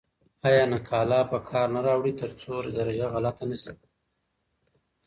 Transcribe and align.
آیا 0.47 0.63
نقاله 0.73 1.19
په 1.31 1.37
کار 1.49 1.67
نه 1.75 1.81
راوړئ 1.87 2.13
ترڅو 2.21 2.53
درجه 2.77 3.07
غلطه 3.13 3.43
نه 3.49 3.57
سی؟ 3.63 3.73